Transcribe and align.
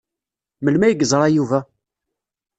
Melmi 0.63 0.85
ay 0.85 0.95
yeẓra 0.99 1.27
Yuba? 1.35 1.59